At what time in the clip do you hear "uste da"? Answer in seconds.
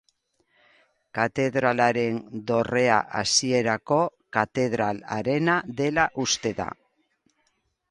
6.27-6.71